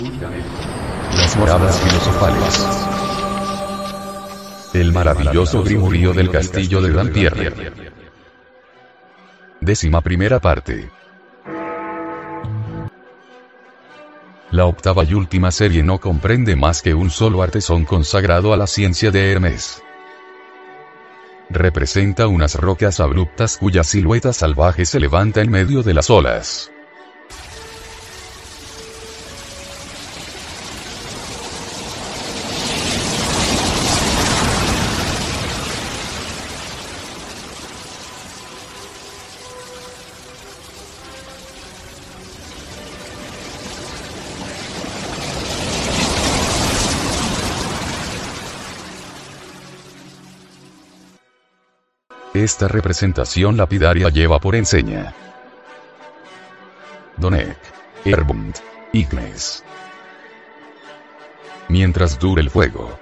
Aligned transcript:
Las 0.00 1.36
moradas 1.36 1.78
filosofales. 1.78 2.66
El 4.72 4.92
maravilloso 4.92 5.62
grimurío 5.62 6.14
del 6.14 6.30
castillo 6.30 6.80
de 6.80 6.90
Dampierre. 6.90 7.52
Décima 9.60 10.00
primera 10.00 10.40
parte. 10.40 10.88
La 14.50 14.64
octava 14.64 15.04
y 15.04 15.12
última 15.12 15.50
serie 15.50 15.82
no 15.82 16.00
comprende 16.00 16.56
más 16.56 16.80
que 16.80 16.94
un 16.94 17.10
solo 17.10 17.42
artesón 17.42 17.84
consagrado 17.84 18.54
a 18.54 18.56
la 18.56 18.66
ciencia 18.66 19.10
de 19.10 19.30
Hermes. 19.30 19.82
Representa 21.50 22.26
unas 22.26 22.54
rocas 22.54 23.00
abruptas 23.00 23.58
cuya 23.58 23.84
silueta 23.84 24.32
salvaje 24.32 24.86
se 24.86 24.98
levanta 24.98 25.42
en 25.42 25.50
medio 25.50 25.82
de 25.82 25.92
las 25.92 26.08
olas. 26.08 26.72
Esta 52.40 52.68
representación 52.68 53.58
lapidaria 53.58 54.08
lleva 54.08 54.38
por 54.38 54.56
enseña 54.56 55.12
Donek, 57.18 57.58
Erbund, 58.06 58.54
Ignes. 58.94 59.62
Mientras 61.68 62.18
dure 62.18 62.40
el 62.40 62.48
fuego. 62.48 62.98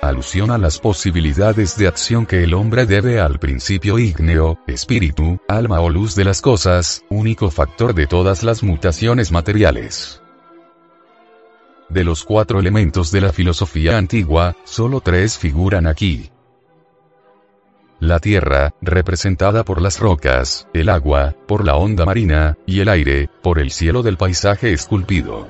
Alusión 0.00 0.52
a 0.52 0.58
las 0.58 0.78
posibilidades 0.78 1.76
de 1.76 1.88
acción 1.88 2.26
que 2.26 2.44
el 2.44 2.54
hombre 2.54 2.86
debe 2.86 3.18
al 3.18 3.40
principio 3.40 3.98
ígneo, 3.98 4.60
espíritu, 4.68 5.40
alma 5.48 5.80
o 5.80 5.90
luz 5.90 6.14
de 6.14 6.24
las 6.24 6.40
cosas, 6.40 7.02
único 7.10 7.50
factor 7.50 7.92
de 7.92 8.06
todas 8.06 8.44
las 8.44 8.62
mutaciones 8.62 9.32
materiales. 9.32 10.22
De 11.88 12.04
los 12.04 12.22
cuatro 12.22 12.60
elementos 12.60 13.10
de 13.10 13.20
la 13.20 13.32
filosofía 13.32 13.98
antigua, 13.98 14.56
solo 14.62 15.00
tres 15.00 15.36
figuran 15.38 15.88
aquí. 15.88 16.31
La 18.02 18.18
tierra, 18.18 18.74
representada 18.80 19.64
por 19.64 19.80
las 19.80 20.00
rocas, 20.00 20.66
el 20.74 20.88
agua, 20.88 21.36
por 21.46 21.64
la 21.64 21.76
onda 21.76 22.04
marina, 22.04 22.58
y 22.66 22.80
el 22.80 22.88
aire, 22.88 23.30
por 23.42 23.60
el 23.60 23.70
cielo 23.70 24.02
del 24.02 24.16
paisaje 24.16 24.72
esculpido. 24.72 25.46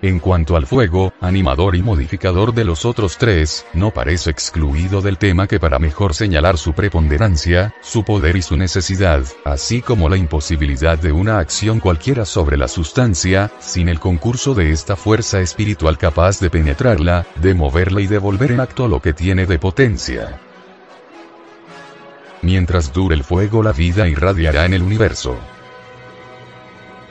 En 0.00 0.20
cuanto 0.20 0.54
al 0.54 0.64
fuego, 0.64 1.12
animador 1.20 1.74
y 1.74 1.82
modificador 1.82 2.54
de 2.54 2.64
los 2.64 2.84
otros 2.84 3.18
tres, 3.18 3.66
no 3.74 3.90
parece 3.90 4.30
excluido 4.30 5.02
del 5.02 5.18
tema 5.18 5.48
que 5.48 5.58
para 5.58 5.80
mejor 5.80 6.14
señalar 6.14 6.56
su 6.56 6.72
preponderancia, 6.72 7.74
su 7.82 8.04
poder 8.04 8.36
y 8.36 8.42
su 8.42 8.56
necesidad, 8.56 9.24
así 9.44 9.82
como 9.82 10.08
la 10.08 10.16
imposibilidad 10.16 11.00
de 11.00 11.10
una 11.10 11.40
acción 11.40 11.80
cualquiera 11.80 12.24
sobre 12.24 12.56
la 12.56 12.68
sustancia, 12.68 13.50
sin 13.58 13.88
el 13.88 13.98
concurso 13.98 14.54
de 14.54 14.70
esta 14.70 14.94
fuerza 14.94 15.40
espiritual 15.40 15.98
capaz 15.98 16.38
de 16.38 16.48
penetrarla, 16.48 17.26
de 17.42 17.54
moverla 17.54 18.02
y 18.02 18.06
de 18.06 18.18
volver 18.18 18.52
en 18.52 18.60
acto 18.60 18.86
lo 18.86 19.02
que 19.02 19.14
tiene 19.14 19.46
de 19.46 19.58
potencia. 19.58 20.45
Mientras 22.46 22.92
dure 22.92 23.16
el 23.16 23.24
fuego 23.24 23.60
la 23.60 23.72
vida 23.72 24.06
irradiará 24.06 24.66
en 24.66 24.72
el 24.72 24.84
universo. 24.84 25.36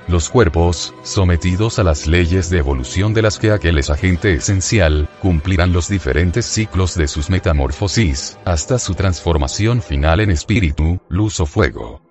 Los 0.07 0.29
cuerpos, 0.29 0.93
sometidos 1.03 1.77
a 1.77 1.83
las 1.83 2.07
leyes 2.07 2.49
de 2.49 2.59
evolución 2.59 3.13
de 3.13 3.21
las 3.21 3.37
que 3.37 3.51
aquel 3.51 3.77
es 3.77 3.89
agente 3.89 4.33
esencial, 4.35 5.09
cumplirán 5.21 5.73
los 5.73 5.89
diferentes 5.89 6.45
ciclos 6.45 6.95
de 6.95 7.09
sus 7.09 7.29
metamorfosis, 7.29 8.37
hasta 8.45 8.79
su 8.79 8.95
transformación 8.95 9.81
final 9.81 10.21
en 10.21 10.31
espíritu, 10.31 11.01
luz 11.09 11.41
o 11.41 11.45
fuego. 11.45 12.04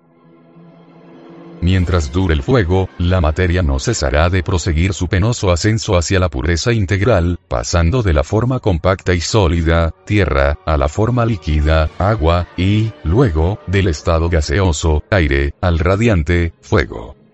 Mientras 1.65 2.11
dure 2.11 2.35
el 2.35 2.43
fuego, 2.43 2.89
la 2.99 3.21
materia 3.21 3.63
no 3.63 3.79
cesará 3.79 4.29
de 4.29 4.43
proseguir 4.43 4.93
su 4.93 5.07
penoso 5.07 5.51
ascenso 5.51 5.97
hacia 5.97 6.19
la 6.19 6.29
pureza 6.29 6.71
integral, 6.73 7.39
pasando 7.47 8.03
de 8.03 8.13
la 8.13 8.23
forma 8.23 8.59
compacta 8.59 9.15
y 9.15 9.19
sólida, 9.19 9.91
tierra, 10.05 10.59
a 10.63 10.77
la 10.77 10.89
forma 10.89 11.25
líquida, 11.25 11.89
agua, 11.97 12.47
y, 12.55 12.91
luego, 13.03 13.57
del 13.65 13.87
estado 13.87 14.29
gaseoso, 14.29 15.01
aire, 15.09 15.55
al 15.59 15.79
radiante, 15.79 16.53
fuego. 16.61 17.24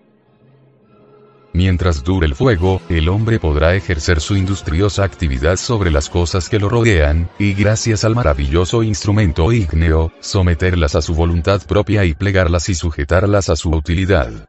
Mientras 1.54 2.02
dure 2.02 2.26
el 2.26 2.34
fuego, 2.34 2.80
el 2.88 3.10
hombre 3.10 3.38
podrá 3.38 3.74
ejercer 3.74 4.20
su 4.20 4.36
industriosa 4.36 5.04
actividad 5.04 5.56
sobre 5.56 5.90
las 5.90 6.08
cosas 6.08 6.48
que 6.48 6.58
lo 6.58 6.70
rodean, 6.70 7.28
y 7.38 7.52
gracias 7.52 8.04
al 8.04 8.14
maravilloso 8.14 8.82
instrumento 8.82 9.52
ígneo, 9.52 10.12
someterlas 10.20 10.94
a 10.94 11.02
su 11.02 11.14
voluntad 11.14 11.60
propia 11.66 12.06
y 12.06 12.14
plegarlas 12.14 12.70
y 12.70 12.74
sujetarlas 12.74 13.50
a 13.50 13.56
su 13.56 13.70
utilidad. 13.70 14.48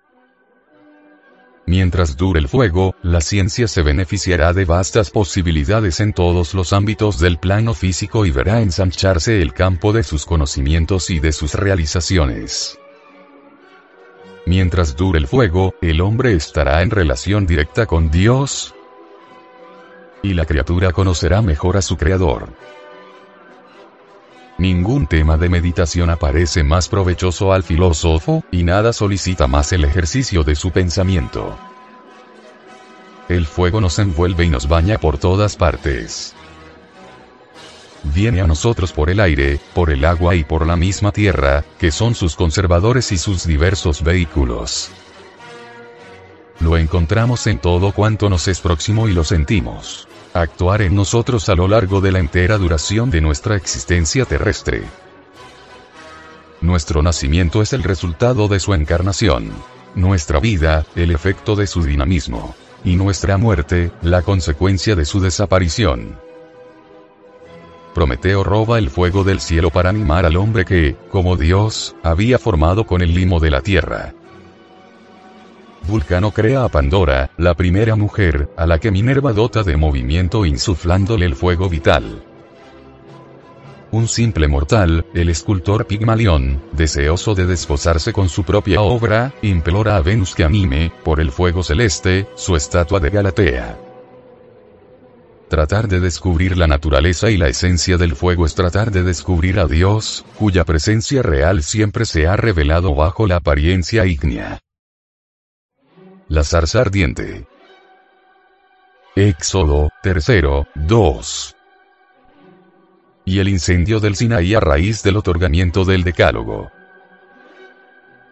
Mientras 1.66 2.16
dure 2.16 2.40
el 2.40 2.48
fuego, 2.48 2.96
la 3.04 3.20
ciencia 3.20 3.68
se 3.68 3.82
beneficiará 3.82 4.54
de 4.54 4.66
vastas 4.66 5.10
posibilidades 5.10 6.00
en 6.00 6.14
todos 6.14 6.54
los 6.54 6.72
ámbitos 6.72 7.20
del 7.20 7.38
plano 7.38 7.74
físico 7.74 8.26
y 8.26 8.32
verá 8.32 8.62
ensancharse 8.62 9.42
el 9.42 9.54
campo 9.54 9.92
de 9.94 10.04
sus 10.04 10.26
conocimientos 10.26 11.10
y 11.10 11.20
de 11.20 11.32
sus 11.32 11.54
realizaciones. 11.54 12.78
Mientras 14.56 14.96
dure 14.96 15.18
el 15.18 15.26
fuego, 15.26 15.74
el 15.82 16.00
hombre 16.00 16.34
estará 16.34 16.84
en 16.84 16.92
relación 16.92 17.48
directa 17.48 17.88
con 17.88 18.12
Dios. 18.12 18.76
Y 20.22 20.36
la 20.36 20.46
criatura 20.46 20.92
conocerá 20.92 21.42
mejor 21.42 21.76
a 21.76 21.82
su 21.82 21.98
Creador. 21.98 22.50
Ningún 24.60 25.08
tema 25.08 25.38
de 25.38 25.50
meditación 25.50 26.12
aparece 26.12 26.64
más 26.64 26.88
provechoso 26.88 27.52
al 27.52 27.64
filósofo, 27.64 28.44
y 28.52 28.62
nada 28.62 28.94
solicita 28.94 29.48
más 29.48 29.74
el 29.74 29.86
ejercicio 29.86 30.44
de 30.44 30.54
su 30.54 30.70
pensamiento. 30.70 31.58
El 33.30 33.48
fuego 33.48 33.82
nos 33.82 33.98
envuelve 33.98 34.46
y 34.46 34.50
nos 34.50 34.68
baña 34.68 35.00
por 35.00 35.18
todas 35.18 35.56
partes 35.56 36.36
viene 38.04 38.42
a 38.42 38.48
nosotros 38.48 38.92
por 38.92 39.10
el 39.10 39.20
aire, 39.20 39.60
por 39.74 39.90
el 39.90 40.06
agua 40.06 40.36
y 40.36 40.44
por 40.44 40.66
la 40.68 40.76
misma 40.76 41.12
tierra, 41.12 41.64
que 41.80 41.92
son 41.92 42.16
sus 42.16 42.36
conservadores 42.36 43.12
y 43.12 43.18
sus 43.18 43.48
diversos 43.48 44.04
vehículos. 44.04 44.90
Lo 46.60 46.78
encontramos 46.78 47.48
en 47.48 47.60
todo 47.60 47.92
cuanto 47.92 48.30
nos 48.30 48.48
es 48.48 48.60
próximo 48.60 49.08
y 49.08 49.14
lo 49.14 49.24
sentimos. 49.24 50.08
Actuar 50.34 50.82
en 50.82 50.96
nosotros 50.96 51.50
a 51.50 51.56
lo 51.56 51.68
largo 51.68 52.02
de 52.02 52.12
la 52.12 52.20
entera 52.20 52.58
duración 52.58 53.12
de 53.12 53.22
nuestra 53.22 53.56
existencia 53.56 54.26
terrestre. 54.26 54.84
Nuestro 56.62 57.02
nacimiento 57.02 57.62
es 57.62 57.74
el 57.74 57.84
resultado 57.84 58.48
de 58.48 58.60
su 58.60 58.74
encarnación. 58.74 59.52
Nuestra 59.96 60.40
vida, 60.40 60.86
el 60.96 61.12
efecto 61.12 61.56
de 61.56 61.68
su 61.68 61.84
dinamismo. 61.84 62.56
Y 62.86 62.96
nuestra 62.96 63.38
muerte, 63.38 63.92
la 64.02 64.22
consecuencia 64.22 64.96
de 64.96 65.06
su 65.06 65.20
desaparición. 65.20 66.23
Prometeo 67.94 68.44
roba 68.44 68.80
el 68.80 68.90
fuego 68.90 69.24
del 69.24 69.40
cielo 69.40 69.70
para 69.70 69.90
animar 69.90 70.26
al 70.26 70.36
hombre 70.36 70.66
que, 70.66 70.96
como 71.10 71.38
Dios, 71.38 71.96
había 72.04 72.40
formado 72.40 72.86
con 72.86 73.02
el 73.02 73.14
limo 73.14 73.40
de 73.40 73.52
la 73.52 73.62
tierra. 73.62 74.14
Vulcano 75.88 76.32
crea 76.32 76.64
a 76.64 76.70
Pandora, 76.70 77.30
la 77.38 77.54
primera 77.56 77.96
mujer, 77.96 78.50
a 78.58 78.66
la 78.66 78.80
que 78.80 78.90
Minerva 78.90 79.34
dota 79.34 79.64
de 79.64 79.78
movimiento 79.78 80.46
insuflándole 80.46 81.26
el 81.26 81.36
fuego 81.36 81.70
vital. 81.70 82.24
Un 83.92 84.08
simple 84.08 84.48
mortal, 84.48 85.06
el 85.14 85.30
escultor 85.30 85.86
Pigmalión, 85.86 86.64
deseoso 86.72 87.36
de 87.36 87.46
desposarse 87.46 88.12
con 88.12 88.28
su 88.28 88.44
propia 88.44 88.82
obra, 88.82 89.34
implora 89.44 89.98
a 89.98 90.02
Venus 90.02 90.34
que 90.34 90.44
anime, 90.44 90.92
por 91.04 91.20
el 91.20 91.32
fuego 91.32 91.62
celeste, 91.62 92.28
su 92.36 92.56
estatua 92.56 93.00
de 93.00 93.10
Galatea. 93.12 93.83
Tratar 95.54 95.88
de 95.88 96.00
descubrir 96.00 96.58
la 96.58 96.66
naturaleza 96.66 97.30
y 97.30 97.38
la 97.38 97.48
esencia 97.48 97.96
del 97.98 98.16
fuego 98.16 98.48
es 98.48 98.56
tratar 98.56 98.90
de 98.90 99.04
descubrir 99.04 99.60
a 99.60 99.68
Dios, 99.68 100.26
cuya 100.40 100.64
presencia 100.64 101.22
real 101.22 101.62
siempre 101.62 102.06
se 102.06 102.26
ha 102.26 102.36
revelado 102.36 102.96
bajo 102.96 103.28
la 103.28 103.36
apariencia 103.36 104.04
ígnea. 104.08 104.62
La 106.28 106.44
zarza 106.44 106.82
ardiente. 106.82 107.46
Éxodo, 109.16 109.92
tercero, 110.02 110.66
2. 110.74 111.56
Y 113.26 113.38
el 113.38 113.48
incendio 113.48 114.00
del 114.00 114.16
Sinaí 114.16 114.56
a 114.56 114.60
raíz 114.60 115.04
del 115.04 115.18
otorgamiento 115.18 115.86
del 115.86 116.04
Decálogo. 116.04 116.72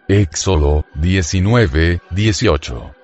Éxodo, 0.08 0.86
19, 0.96 2.00
18 2.10 2.96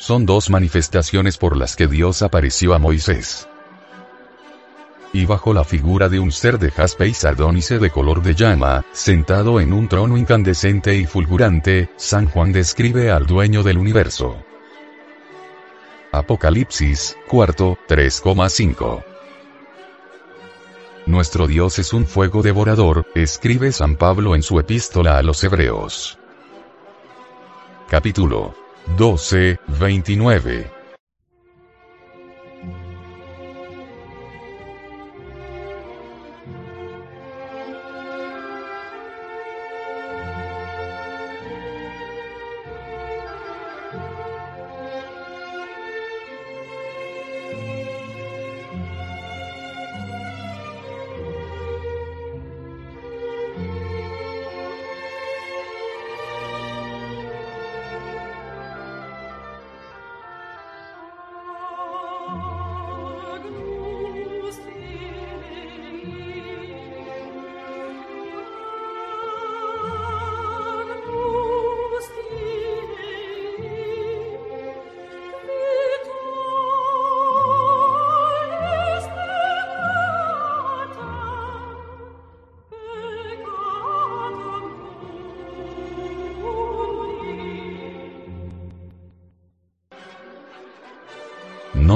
son 0.00 0.24
dos 0.24 0.48
manifestaciones 0.48 1.36
por 1.36 1.58
las 1.58 1.76
que 1.76 1.86
Dios 1.86 2.22
apareció 2.22 2.74
a 2.74 2.78
Moisés. 2.78 3.46
y 5.12 5.26
bajo 5.26 5.52
la 5.52 5.64
figura 5.64 6.08
de 6.08 6.20
un 6.20 6.30
ser 6.30 6.56
de 6.60 6.70
jaspe 6.70 7.08
y 7.08 7.14
sardónice 7.14 7.80
de 7.80 7.90
color 7.90 8.22
de 8.22 8.36
llama, 8.36 8.84
sentado 8.92 9.60
en 9.60 9.72
un 9.72 9.88
trono 9.88 10.16
incandescente 10.16 10.94
y 10.94 11.04
fulgurante, 11.04 11.90
San 11.96 12.28
Juan 12.28 12.52
describe 12.52 13.10
al 13.10 13.26
dueño 13.26 13.64
del 13.64 13.78
universo. 13.78 14.36
Apocalipsis, 16.12 17.16
cuarto, 17.28 17.76
3,5. 17.88 19.04
Nuestro 21.06 21.48
Dios 21.48 21.80
es 21.80 21.92
un 21.92 22.06
fuego 22.06 22.40
devorador, 22.40 23.04
escribe 23.16 23.72
San 23.72 23.96
Pablo 23.96 24.36
en 24.36 24.44
su 24.44 24.60
epístola 24.60 25.18
a 25.18 25.24
los 25.24 25.42
Hebreos. 25.42 26.20
Capítulo 27.88 28.54
12, 28.96 29.56
29. 29.68 30.79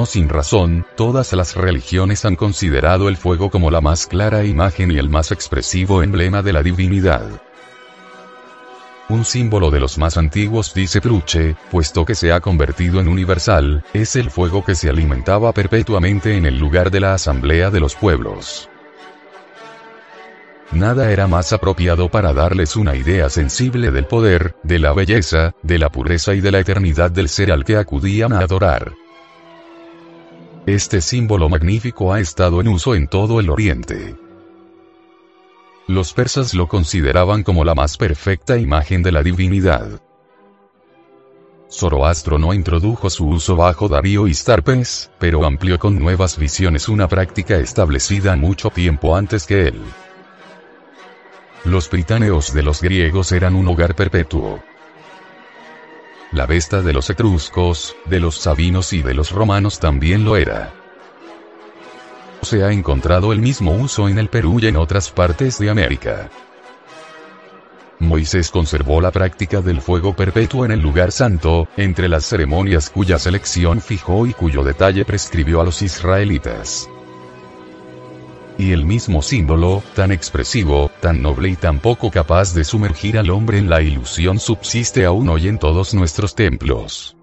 Sin 0.05 0.29
razón, 0.29 0.85
todas 0.95 1.33
las 1.33 1.55
religiones 1.55 2.25
han 2.25 2.35
considerado 2.35 3.09
el 3.09 3.17
fuego 3.17 3.49
como 3.49 3.71
la 3.71 3.81
más 3.81 4.07
clara 4.07 4.45
imagen 4.45 4.91
y 4.91 4.97
el 4.97 5.09
más 5.09 5.31
expresivo 5.31 6.03
emblema 6.03 6.41
de 6.41 6.53
la 6.53 6.63
divinidad. 6.63 7.41
Un 9.09 9.25
símbolo 9.25 9.71
de 9.71 9.79
los 9.79 9.97
más 9.97 10.17
antiguos 10.17 10.73
dice 10.73 11.01
Truche, 11.01 11.55
puesto 11.69 12.05
que 12.05 12.15
se 12.15 12.31
ha 12.31 12.39
convertido 12.39 12.99
en 12.99 13.07
universal, 13.07 13.83
es 13.93 14.15
el 14.15 14.31
fuego 14.31 14.63
que 14.63 14.75
se 14.75 14.89
alimentaba 14.89 15.51
perpetuamente 15.53 16.37
en 16.37 16.45
el 16.45 16.57
lugar 16.57 16.91
de 16.91 17.01
la 17.01 17.13
asamblea 17.13 17.69
de 17.69 17.79
los 17.79 17.95
pueblos. 17.95 18.69
Nada 20.71 21.11
era 21.11 21.27
más 21.27 21.53
apropiado 21.53 22.09
para 22.09 22.33
darles 22.33 22.75
una 22.75 22.95
idea 22.95 23.29
sensible 23.29 23.91
del 23.91 24.05
poder, 24.05 24.55
de 24.63 24.79
la 24.79 24.93
belleza, 24.93 25.53
de 25.61 25.77
la 25.77 25.91
pureza 25.91 26.33
y 26.33 26.41
de 26.41 26.51
la 26.51 26.59
eternidad 26.59 27.11
del 27.11 27.29
ser 27.29 27.51
al 27.51 27.63
que 27.63 27.77
acudían 27.77 28.33
a 28.33 28.39
adorar. 28.39 28.93
Este 30.65 30.99
símbolo 30.99 31.47
magnífico 31.47 32.11
ha 32.11 32.19
estado 32.19 32.59
en 32.59 32.67
uso 32.67 32.95
en 32.95 33.07
todo 33.07 33.39
el 33.39 33.51
Oriente. 33.51 34.15
Los 35.85 36.11
persas 36.13 36.55
lo 36.55 36.67
consideraban 36.67 37.43
como 37.43 37.63
la 37.63 37.75
más 37.75 37.97
perfecta 37.97 38.57
imagen 38.57 39.03
de 39.03 39.11
la 39.11 39.21
divinidad. 39.21 40.01
Zoroastro 41.69 42.39
no 42.39 42.51
introdujo 42.51 43.11
su 43.11 43.27
uso 43.27 43.55
bajo 43.55 43.87
Darío 43.87 44.25
y 44.25 44.33
Starpes, 44.33 45.11
pero 45.19 45.45
amplió 45.45 45.77
con 45.77 45.99
nuevas 45.99 46.35
visiones 46.39 46.89
una 46.89 47.07
práctica 47.07 47.57
establecida 47.57 48.35
mucho 48.35 48.71
tiempo 48.71 49.15
antes 49.15 49.45
que 49.45 49.67
él. 49.67 49.79
Los 51.63 51.91
británeos 51.91 52.53
de 52.53 52.63
los 52.63 52.81
griegos 52.81 53.31
eran 53.31 53.55
un 53.55 53.67
hogar 53.67 53.95
perpetuo. 53.95 54.63
La 56.35 56.45
Vesta 56.45 56.81
de 56.81 56.91
los 56.91 57.09
etruscos, 57.09 57.95
de 58.07 58.19
los 58.19 58.35
sabinos 58.35 58.91
y 58.91 59.01
de 59.01 59.13
los 59.13 59.31
romanos 59.31 59.79
también 59.79 60.25
lo 60.25 60.35
era. 60.35 60.73
Se 62.41 62.61
ha 62.61 62.73
encontrado 62.73 63.31
el 63.31 63.39
mismo 63.39 63.71
uso 63.71 64.09
en 64.09 64.19
el 64.19 64.27
Perú 64.27 64.59
y 64.61 64.67
en 64.67 64.75
otras 64.75 65.09
partes 65.11 65.59
de 65.59 65.69
América. 65.69 66.29
Moisés 67.99 68.51
conservó 68.51 68.99
la 68.99 69.11
práctica 69.11 69.61
del 69.61 69.79
fuego 69.79 70.13
perpetuo 70.13 70.65
en 70.65 70.71
el 70.71 70.81
lugar 70.81 71.13
santo, 71.13 71.69
entre 71.77 72.09
las 72.09 72.25
ceremonias 72.25 72.89
cuya 72.89 73.17
selección 73.17 73.79
fijó 73.79 74.27
y 74.27 74.33
cuyo 74.33 74.61
detalle 74.61 75.05
prescribió 75.05 75.61
a 75.61 75.63
los 75.63 75.81
israelitas. 75.81 76.89
Y 78.57 78.71
el 78.71 78.85
mismo 78.85 79.21
símbolo, 79.21 79.83
tan 79.95 80.11
expresivo, 80.11 80.89
tan 81.01 81.21
noble 81.21 81.49
y 81.49 81.55
tan 81.55 81.79
poco 81.79 82.09
capaz 82.09 82.53
de 82.53 82.63
sumergir 82.63 83.17
al 83.17 83.29
hombre 83.29 83.57
en 83.57 83.69
la 83.69 83.81
ilusión 83.81 84.39
subsiste 84.39 85.03
aún 85.03 85.27
hoy 85.27 85.49
en 85.49 85.59
todos 85.59 85.93
nuestros 85.93 86.35
templos. 86.35 87.17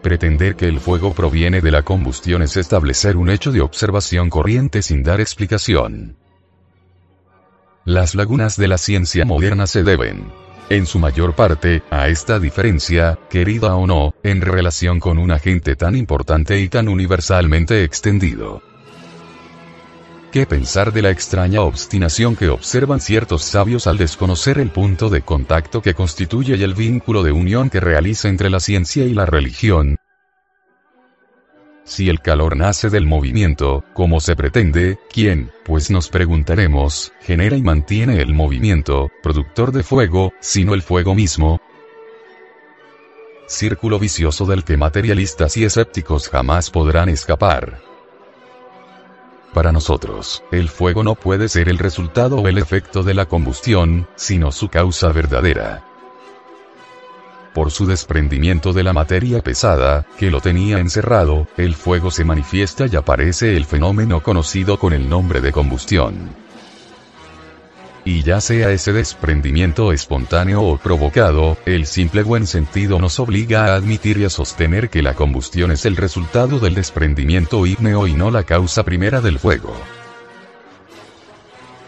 Pretender 0.00 0.54
que 0.54 0.68
el 0.68 0.80
fuego 0.80 1.12
proviene 1.12 1.60
de 1.60 1.70
la 1.72 1.82
combustión 1.82 2.42
es 2.42 2.56
establecer 2.56 3.16
un 3.16 3.30
hecho 3.30 3.50
de 3.50 3.62
observación 3.62 4.30
corriente 4.30 4.82
sin 4.82 5.02
dar 5.02 5.20
explicación. 5.20 6.16
Las 7.84 8.14
lagunas 8.14 8.56
de 8.56 8.68
la 8.68 8.78
ciencia 8.78 9.24
moderna 9.24 9.66
se 9.66 9.82
deben, 9.82 10.30
en 10.70 10.86
su 10.86 10.98
mayor 10.98 11.34
parte, 11.34 11.82
a 11.90 12.08
esta 12.08 12.38
diferencia, 12.38 13.18
querida 13.28 13.74
o 13.76 13.86
no, 13.86 14.14
en 14.22 14.40
relación 14.40 14.98
con 14.98 15.18
un 15.18 15.30
agente 15.30 15.76
tan 15.76 15.94
importante 15.94 16.60
y 16.60 16.68
tan 16.68 16.88
universalmente 16.88 17.84
extendido. 17.84 18.62
¿Qué 20.34 20.46
pensar 20.46 20.92
de 20.92 21.00
la 21.00 21.10
extraña 21.10 21.60
obstinación 21.60 22.34
que 22.34 22.48
observan 22.48 22.98
ciertos 22.98 23.44
sabios 23.44 23.86
al 23.86 23.98
desconocer 23.98 24.58
el 24.58 24.70
punto 24.70 25.08
de 25.08 25.22
contacto 25.22 25.80
que 25.80 25.94
constituye 25.94 26.56
y 26.56 26.64
el 26.64 26.74
vínculo 26.74 27.22
de 27.22 27.30
unión 27.30 27.70
que 27.70 27.78
realiza 27.78 28.28
entre 28.28 28.50
la 28.50 28.58
ciencia 28.58 29.04
y 29.04 29.14
la 29.14 29.26
religión? 29.26 29.96
Si 31.84 32.08
el 32.08 32.18
calor 32.18 32.56
nace 32.56 32.90
del 32.90 33.06
movimiento, 33.06 33.84
como 33.94 34.18
se 34.18 34.34
pretende, 34.34 34.98
¿quién, 35.08 35.52
pues 35.64 35.92
nos 35.92 36.08
preguntaremos, 36.08 37.12
genera 37.20 37.56
y 37.56 37.62
mantiene 37.62 38.20
el 38.20 38.34
movimiento, 38.34 39.12
productor 39.22 39.70
de 39.70 39.84
fuego, 39.84 40.32
sino 40.40 40.74
el 40.74 40.82
fuego 40.82 41.14
mismo? 41.14 41.60
Círculo 43.46 44.00
vicioso 44.00 44.46
del 44.46 44.64
que 44.64 44.76
materialistas 44.76 45.56
y 45.56 45.64
escépticos 45.64 46.28
jamás 46.28 46.70
podrán 46.70 47.08
escapar. 47.08 47.93
Para 49.54 49.70
nosotros, 49.70 50.42
el 50.50 50.68
fuego 50.68 51.04
no 51.04 51.14
puede 51.14 51.48
ser 51.48 51.68
el 51.68 51.78
resultado 51.78 52.38
o 52.38 52.48
el 52.48 52.58
efecto 52.58 53.04
de 53.04 53.14
la 53.14 53.26
combustión, 53.26 54.08
sino 54.16 54.50
su 54.50 54.68
causa 54.68 55.12
verdadera. 55.12 55.84
Por 57.54 57.70
su 57.70 57.86
desprendimiento 57.86 58.72
de 58.72 58.82
la 58.82 58.92
materia 58.92 59.40
pesada, 59.42 60.06
que 60.18 60.32
lo 60.32 60.40
tenía 60.40 60.80
encerrado, 60.80 61.46
el 61.56 61.76
fuego 61.76 62.10
se 62.10 62.24
manifiesta 62.24 62.86
y 62.90 62.96
aparece 62.96 63.56
el 63.56 63.64
fenómeno 63.64 64.24
conocido 64.24 64.76
con 64.76 64.92
el 64.92 65.08
nombre 65.08 65.40
de 65.40 65.52
combustión. 65.52 66.43
Y 68.06 68.22
ya 68.22 68.40
sea 68.42 68.70
ese 68.70 68.92
desprendimiento 68.92 69.90
espontáneo 69.90 70.62
o 70.62 70.76
provocado, 70.76 71.56
el 71.64 71.86
simple 71.86 72.22
buen 72.22 72.46
sentido 72.46 72.98
nos 72.98 73.18
obliga 73.18 73.64
a 73.64 73.76
admitir 73.76 74.18
y 74.18 74.24
a 74.24 74.30
sostener 74.30 74.90
que 74.90 75.02
la 75.02 75.14
combustión 75.14 75.72
es 75.72 75.86
el 75.86 75.96
resultado 75.96 76.58
del 76.58 76.74
desprendimiento 76.74 77.64
ígneo 77.64 78.06
y 78.06 78.12
no 78.12 78.30
la 78.30 78.42
causa 78.42 78.82
primera 78.82 79.22
del 79.22 79.38
fuego. 79.38 79.74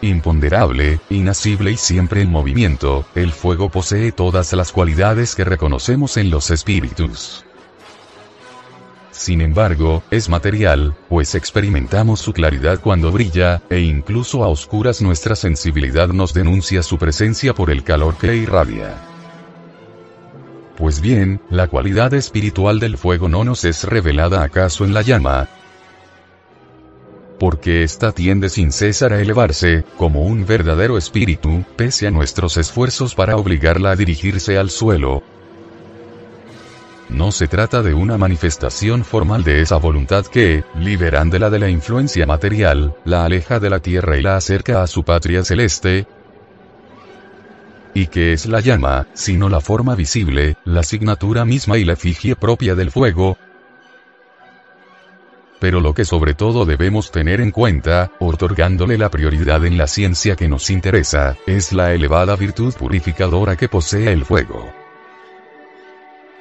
Imponderable, 0.01 0.99
inasible 1.09 1.71
y 1.71 1.77
siempre 1.77 2.21
en 2.21 2.31
movimiento, 2.31 3.05
el 3.13 3.31
fuego 3.31 3.69
posee 3.69 4.11
todas 4.11 4.53
las 4.53 4.71
cualidades 4.71 5.35
que 5.35 5.43
reconocemos 5.43 6.17
en 6.17 6.31
los 6.31 6.49
espíritus. 6.49 7.46
Sin 9.17 9.41
embargo, 9.41 10.03
es 10.11 10.29
material, 10.29 10.95
pues 11.09 11.33
experimentamos 11.33 12.19
su 12.19 12.33
claridad 12.33 12.79
cuando 12.79 13.11
brilla, 13.11 13.63
e 13.67 13.79
incluso 13.79 14.43
a 14.43 14.47
oscuras 14.47 15.01
nuestra 15.01 15.35
sensibilidad 15.35 16.09
nos 16.09 16.35
denuncia 16.35 16.83
su 16.83 16.99
presencia 16.99 17.55
por 17.55 17.71
el 17.71 17.83
calor 17.83 18.15
que 18.17 18.35
irradia. 18.35 18.93
Pues 20.77 21.01
bien, 21.01 21.41
la 21.49 21.67
cualidad 21.67 22.13
espiritual 22.13 22.79
del 22.79 22.95
fuego 22.95 23.27
no 23.27 23.43
nos 23.43 23.65
es 23.65 23.85
revelada 23.85 24.43
acaso 24.43 24.85
en 24.85 24.93
la 24.93 25.01
llama, 25.01 25.49
porque 27.39 27.81
ésta 27.81 28.11
tiende 28.11 28.49
sin 28.49 28.71
cesar 28.71 29.13
a 29.13 29.19
elevarse, 29.19 29.83
como 29.97 30.21
un 30.21 30.45
verdadero 30.45 30.95
espíritu, 30.95 31.65
pese 31.75 32.05
a 32.05 32.11
nuestros 32.11 32.55
esfuerzos 32.57 33.15
para 33.15 33.35
obligarla 33.35 33.91
a 33.91 33.95
dirigirse 33.95 34.59
al 34.59 34.69
suelo, 34.69 35.23
No 37.09 37.31
se 37.31 37.47
trata 37.47 37.81
de 37.81 37.93
una 37.93 38.17
manifestación 38.17 39.05
formal 39.05 39.43
de 39.43 39.61
esa 39.61 39.77
voluntad 39.77 40.25
que, 40.25 40.63
liberándola 40.77 41.49
de 41.49 41.59
la 41.59 41.69
influencia 41.69 42.25
material, 42.25 42.95
la 43.05 43.23
aleja 43.23 43.59
de 43.59 43.69
la 43.69 43.79
tierra 43.79 44.17
y 44.17 44.21
la 44.21 44.35
acerca 44.35 44.83
a 44.83 44.87
su 44.87 45.03
patria 45.03 45.43
celeste, 45.43 46.05
y 47.93 48.07
que 48.07 48.33
es 48.33 48.45
la 48.45 48.59
llama, 48.59 49.07
sino 49.13 49.49
la 49.49 49.61
forma 49.61 49.95
visible, 49.95 50.57
la 50.65 50.83
signatura 50.83 51.45
misma 51.45 51.77
y 51.77 51.85
la 51.85 51.93
efigie 51.93 52.35
propia 52.35 52.75
del 52.75 52.91
fuego, 52.91 53.37
pero 55.59 55.79
lo 55.79 55.93
que 55.93 56.05
sobre 56.05 56.33
todo 56.33 56.65
debemos 56.65 57.11
tener 57.11 57.41
en 57.41 57.51
cuenta, 57.51 58.11
otorgándole 58.19 58.97
la 58.97 59.09
prioridad 59.09 59.65
en 59.65 59.77
la 59.77 59.87
ciencia 59.87 60.35
que 60.35 60.47
nos 60.47 60.69
interesa, 60.69 61.35
es 61.47 61.73
la 61.73 61.93
elevada 61.93 62.35
virtud 62.35 62.73
purificadora 62.75 63.55
que 63.55 63.67
posee 63.67 64.11
el 64.11 64.25
fuego 64.25 64.76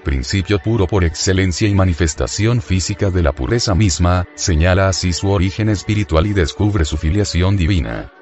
principio 0.06 0.60
puro 0.60 0.86
por 0.86 1.02
excelencia 1.02 1.68
y 1.68 1.74
manifestación 1.74 2.62
física 2.62 3.10
de 3.10 3.24
la 3.24 3.32
pureza 3.32 3.74
misma, 3.74 4.24
señala 4.36 4.88
así 4.88 5.12
su 5.12 5.30
origen 5.30 5.68
espiritual 5.68 6.28
y 6.28 6.32
descubre 6.32 6.84
su 6.84 6.96
filiación 6.96 7.56
divina. 7.56 8.12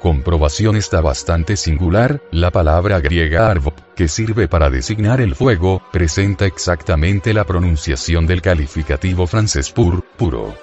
Comprobación 0.00 0.76
está 0.76 1.02
bastante 1.02 1.58
singular, 1.58 2.22
la 2.30 2.50
palabra 2.50 3.00
griega 3.00 3.50
arvo, 3.50 3.74
que 3.94 4.08
sirve 4.08 4.48
para 4.48 4.70
designar 4.70 5.20
el 5.20 5.34
fuego, 5.34 5.82
presenta 5.92 6.46
exactamente 6.46 7.34
la 7.34 7.44
pronunciación 7.44 8.26
del 8.26 8.40
calificativo 8.40 9.26
francés 9.26 9.70
pur, 9.70 10.02
puro. 10.16 10.54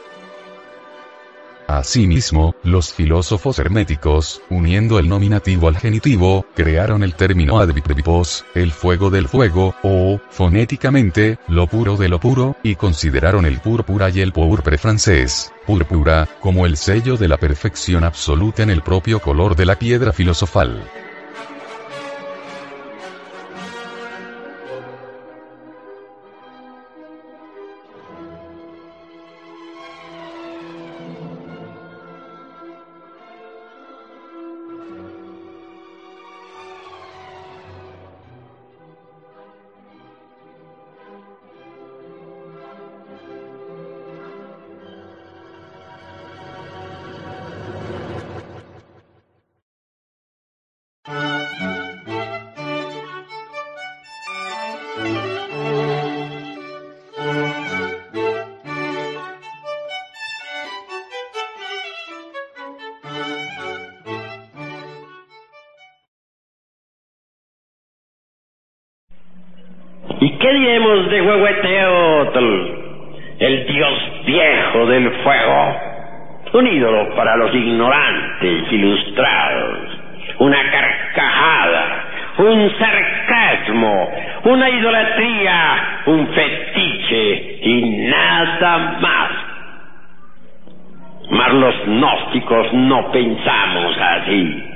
Asimismo, 1.77 2.53
los 2.63 2.93
filósofos 2.93 3.57
herméticos, 3.57 4.41
uniendo 4.49 4.99
el 4.99 5.07
nominativo 5.07 5.69
al 5.69 5.77
genitivo, 5.77 6.45
crearon 6.53 7.01
el 7.01 7.15
término 7.15 7.59
advipripos, 7.59 8.43
el 8.55 8.73
fuego 8.73 9.09
del 9.09 9.29
fuego, 9.29 9.73
o, 9.81 10.19
fonéticamente, 10.29 11.39
lo 11.47 11.67
puro 11.67 11.95
de 11.95 12.09
lo 12.09 12.19
puro, 12.19 12.57
y 12.61 12.75
consideraron 12.75 13.45
el 13.45 13.61
púrpura 13.61 14.09
y 14.09 14.19
el 14.19 14.33
pourpre 14.33 14.77
francés, 14.77 15.53
púrpura, 15.65 16.27
como 16.41 16.65
el 16.65 16.75
sello 16.75 17.15
de 17.15 17.29
la 17.29 17.37
perfección 17.37 18.03
absoluta 18.03 18.63
en 18.63 18.69
el 18.69 18.81
propio 18.81 19.21
color 19.21 19.55
de 19.55 19.65
la 19.65 19.79
piedra 19.79 20.11
filosofal. 20.11 20.83
¿Y 70.21 70.29
qué 70.37 70.53
diremos 70.53 71.09
de 71.09 71.19
Huehueteotl, 71.19 72.45
el 73.39 73.65
dios 73.65 73.93
viejo 74.23 74.85
del 74.85 75.09
fuego? 75.23 75.75
Un 76.53 76.67
ídolo 76.67 77.15
para 77.15 77.35
los 77.37 77.51
ignorantes 77.55 78.71
ilustrados, 78.71 79.79
una 80.37 80.57
carcajada, 80.69 82.05
un 82.37 82.71
sarcasmo, 82.77 84.11
una 84.43 84.69
idolatría, 84.69 86.01
un 86.05 86.27
fetiche 86.27 87.59
y 87.63 87.81
nada 88.07 88.77
más. 89.01 89.31
Mas 91.31 91.53
los 91.53 91.85
gnósticos 91.87 92.73
no 92.73 93.11
pensamos 93.11 93.97
así. 93.99 94.67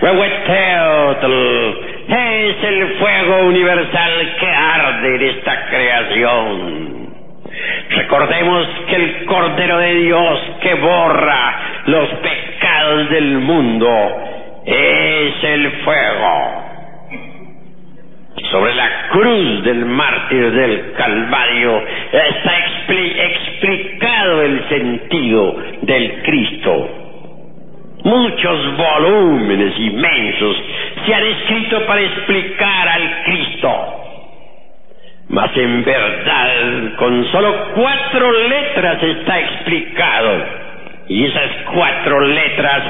Huehueteotl 0.00 1.83
es 2.08 2.64
el 2.64 2.88
fuego 2.98 3.46
universal 3.46 4.36
que 4.38 4.46
arde 4.46 5.16
en 5.16 5.22
esta 5.22 5.66
creación. 5.66 7.14
Recordemos 7.90 8.66
que 8.88 8.96
el 8.96 9.24
Cordero 9.26 9.78
de 9.78 9.94
Dios 9.94 10.40
que 10.60 10.74
borra 10.74 11.82
los 11.86 12.08
pecados 12.10 13.10
del 13.10 13.38
mundo 13.38 13.88
es 14.66 15.44
el 15.44 15.70
fuego. 15.84 16.64
Sobre 18.50 18.74
la 18.74 19.08
cruz 19.10 19.64
del 19.64 19.86
mártir 19.86 20.50
del 20.52 20.92
Calvario 20.92 21.82
está 22.12 22.58
explicado 22.58 24.42
el 24.42 24.68
sentido 24.68 25.56
del 25.82 26.22
Cristo 26.22 27.04
Muchos 28.04 28.76
volúmenes 28.76 29.78
inmensos 29.78 30.56
se 31.06 31.14
han 31.14 31.24
escrito 31.24 31.86
para 31.86 32.00
explicar 32.00 32.88
al 32.88 33.22
Cristo. 33.24 34.00
Mas 35.28 35.56
en 35.56 35.84
verdad, 35.84 36.94
con 36.96 37.24
solo 37.32 37.54
cuatro 37.74 38.32
letras 38.48 39.02
está 39.02 39.40
explicado. 39.40 40.44
Y 41.08 41.24
esas 41.26 41.50
cuatro 41.72 42.20
letras 42.20 42.82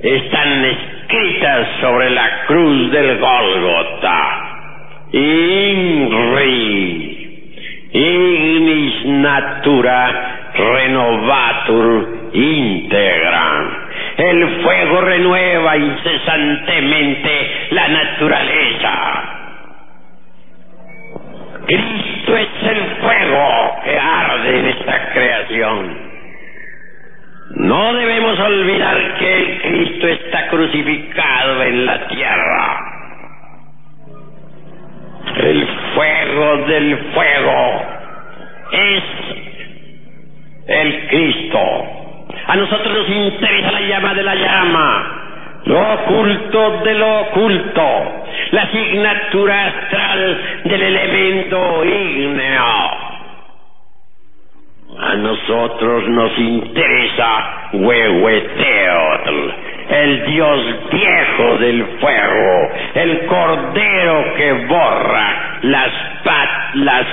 están 0.00 0.64
escritas 0.64 1.68
sobre 1.80 2.10
la 2.10 2.46
cruz 2.46 2.90
del 2.90 3.18
Gólgota. 3.18 4.48
INRI, 5.12 6.48
ignis 7.92 9.04
natura 9.04 10.50
renovatur 10.54 12.30
integram. 12.32 13.81
El 14.16 14.62
fuego 14.62 15.00
renueva 15.00 15.76
incesantemente 15.76 17.68
la 17.70 17.88
naturaleza. 17.88 19.32
Cristo 21.66 22.36
es 22.36 22.48
el 22.62 22.84
fuego 23.00 23.80
que 23.84 23.98
arde 23.98 24.58
en 24.58 24.66
esta 24.66 25.12
creación. 25.12 26.12
No 27.56 27.94
debemos 27.94 28.38
olvidar 28.38 29.18
que 29.18 29.36
el 29.36 29.60
Cristo 29.62 30.08
está 30.08 30.48
crucificado 30.48 31.62
en 31.62 31.86
la 31.86 32.08
tierra. 32.08 32.78
El 35.36 35.66
fuego 35.94 36.56
del 36.66 36.98
fuego 37.14 37.82
es 38.72 39.02
el 40.66 41.08
Cristo. 41.08 42.01
A 42.52 42.56
nosotros 42.56 42.92
nos 42.92 43.08
interesa 43.08 43.72
la 43.72 43.80
llama 43.80 44.12
de 44.12 44.22
la 44.22 44.34
llama, 44.34 45.62
lo 45.64 45.92
oculto 45.94 46.82
de 46.84 46.94
lo 46.96 47.20
oculto, 47.20 47.82
la 48.50 48.62
asignatura 48.64 49.68
astral 49.68 50.40
del 50.64 50.82
elemento 50.82 51.82
ígneo. 51.82 52.90
A 55.00 55.14
nosotros 55.14 56.06
nos 56.08 56.38
interesa 56.38 57.70
Huehueteotl, 57.72 59.50
el 59.88 60.26
dios 60.26 60.90
viejo 60.92 61.56
del 61.56 61.86
fuego, 62.00 62.70
el 62.96 63.26
cordero 63.28 64.34
que 64.36 64.52
borra 64.68 65.58
las, 65.62 65.92
las 66.74 67.06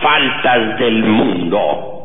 faltas 0.00 0.78
del 0.78 1.04
mundo. 1.04 1.95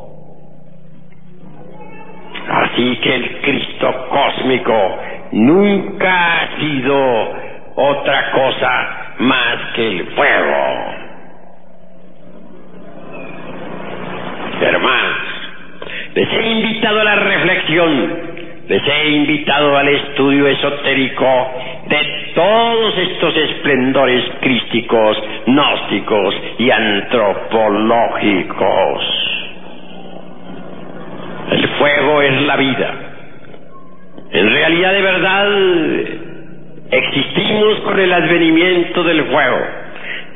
Así 2.61 2.97
que 2.97 3.15
el 3.15 3.41
Cristo 3.41 4.07
cósmico 4.09 4.99
nunca 5.31 6.43
ha 6.43 6.59
sido 6.59 7.33
otra 7.75 8.31
cosa 8.31 9.15
más 9.17 9.57
que 9.73 9.87
el 9.87 10.05
fuego. 10.13 10.93
Hermanos, 14.61 15.17
les 16.13 16.31
he 16.31 16.51
invitado 16.51 17.01
a 17.01 17.03
la 17.03 17.15
reflexión, 17.15 18.13
les 18.67 18.87
he 18.87 19.09
invitado 19.09 19.75
al 19.75 19.87
estudio 19.87 20.45
esotérico 20.47 21.51
de 21.87 22.31
todos 22.35 22.95
estos 22.95 23.35
esplendores 23.37 24.23
crísticos, 24.39 25.17
gnósticos 25.47 26.35
y 26.59 26.69
antropológicos. 26.69 29.20
Fuego 31.81 32.21
es 32.21 32.41
la 32.43 32.55
vida. 32.57 32.93
En 34.29 34.51
realidad 34.51 34.93
de 34.93 35.01
verdad 35.01 35.47
existimos 36.91 37.79
con 37.79 37.99
el 37.99 38.13
advenimiento 38.13 39.03
del 39.03 39.23
fuego. 39.25 39.57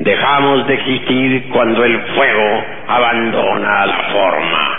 Dejamos 0.00 0.66
de 0.66 0.74
existir 0.74 1.48
cuando 1.52 1.84
el 1.84 2.00
fuego 2.16 2.64
abandona 2.88 3.86
la 3.86 3.98
forma. 4.12 4.78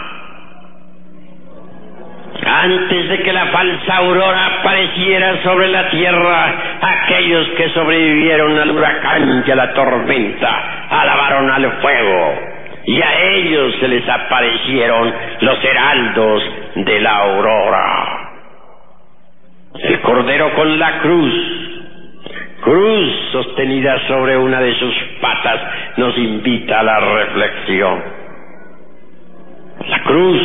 Antes 2.46 3.10
de 3.12 3.24
que 3.24 3.32
la 3.32 3.46
falsa 3.46 3.96
aurora 3.96 4.60
apareciera 4.60 5.42
sobre 5.44 5.70
la 5.70 5.90
tierra, 5.90 6.54
aquellos 6.82 7.48
que 7.52 7.70
sobrevivieron 7.70 8.60
al 8.60 8.72
huracán 8.72 9.44
y 9.48 9.52
a 9.52 9.56
la 9.56 9.74
tormenta 9.74 10.88
alabaron 10.90 11.50
al 11.50 11.72
fuego, 11.82 12.58
y 12.88 13.02
a 13.02 13.22
ellos 13.22 13.76
se 13.82 13.88
les 13.90 14.08
aparecieron 14.08 15.14
los 15.42 15.64
heraldos 15.64 16.44
de 16.76 17.00
la 17.02 17.18
aurora. 17.18 18.30
El 19.80 20.02
cordero 20.02 20.54
con 20.56 20.80
la 20.80 21.00
cruz, 21.00 21.34
cruz 22.62 23.30
sostenida 23.32 24.08
sobre 24.08 24.38
una 24.38 24.60
de 24.62 24.74
sus 24.76 24.96
patas, 25.22 25.62
nos 25.98 26.18
invita 26.18 26.80
a 26.80 26.84
la 26.84 27.00
reflexión. 27.00 28.04
La 29.88 30.04
cruz 30.04 30.42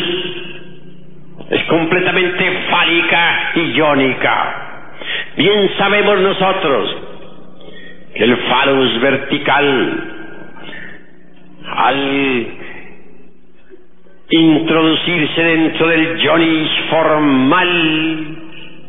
es 1.50 1.64
completamente 1.64 2.50
fálica 2.70 3.52
y 3.54 3.60
iónica. 3.72 4.68
Bien 5.36 5.70
sabemos 5.78 6.20
nosotros 6.20 6.96
que 8.14 8.24
el 8.24 8.36
falus 8.36 9.00
vertical, 9.00 10.04
al 11.74 12.46
introducirse 14.30 15.42
dentro 15.42 15.88
del 15.88 16.20
ionis 16.20 16.70
formal, 16.90 18.26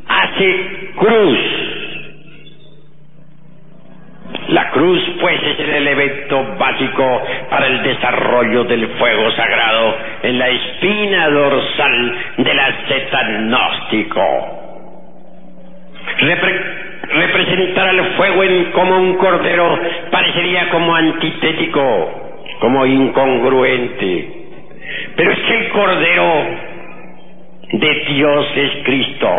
hace 0.07 0.91
cruz. 0.95 1.39
La 4.49 4.69
cruz, 4.71 5.01
pues, 5.19 5.41
es 5.41 5.59
el 5.59 5.69
elemento 5.69 6.45
básico 6.59 7.23
para 7.49 7.67
el 7.67 7.81
desarrollo 7.83 8.63
del 8.65 8.87
fuego 8.99 9.31
sagrado 9.31 9.95
en 10.23 10.37
la 10.37 10.49
espina 10.49 11.29
dorsal 11.29 12.15
del 12.37 12.59
asceta 12.59 13.23
gnóstico. 13.29 14.59
representar 17.09 17.87
al 17.89 18.15
fuego 18.15 18.43
en, 18.43 18.65
como 18.71 18.97
un 18.97 19.15
cordero 19.15 19.79
parecería 20.11 20.69
como 20.69 20.95
antitético, 20.95 22.43
como 22.59 22.85
incongruente. 22.85 24.42
Pero 25.15 25.31
es 25.31 25.39
que 25.39 25.57
el 25.57 25.69
cordero 25.69 26.45
de 27.73 27.93
Dios 28.07 28.47
es 28.55 28.71
Cristo. 28.83 29.29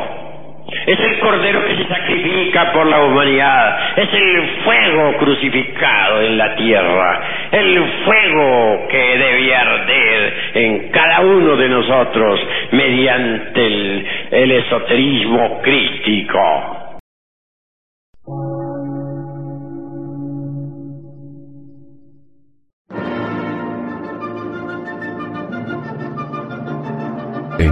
Es 0.86 0.98
el 0.98 1.18
cordero 1.18 1.64
que 1.66 1.76
se 1.76 1.88
sacrifica 1.88 2.72
por 2.72 2.86
la 2.86 3.00
humanidad. 3.00 3.98
Es 3.98 4.12
el 4.12 4.48
fuego 4.64 5.16
crucificado 5.18 6.22
en 6.22 6.38
la 6.38 6.56
tierra. 6.56 7.20
El 7.52 7.84
fuego 8.04 8.86
que 8.88 9.18
debe 9.18 9.54
arder 9.54 10.34
en 10.54 10.88
cada 10.90 11.20
uno 11.20 11.56
de 11.56 11.68
nosotros 11.68 12.40
mediante 12.72 13.66
el, 13.66 14.06
el 14.30 14.50
esoterismo 14.52 15.60
crístico. 15.62 16.83